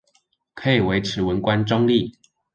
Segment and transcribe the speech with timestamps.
[0.55, 2.17] 可以維持文官中立